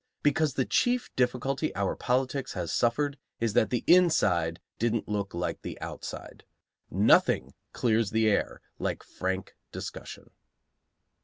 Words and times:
Because 0.23 0.55
the 0.55 0.65
chief 0.65 1.15
difficulty 1.15 1.75
our 1.75 1.95
politics 1.95 2.53
has 2.53 2.73
suffered 2.73 3.19
is 3.39 3.53
that 3.53 3.69
the 3.69 3.83
inside 3.85 4.59
didn't 4.79 5.07
look 5.07 5.35
like 5.35 5.61
the 5.61 5.79
outside. 5.79 6.43
Nothing 6.89 7.53
clears 7.71 8.09
the 8.09 8.27
air 8.27 8.61
like 8.79 9.03
frank 9.03 9.55
discussion. 9.71 10.31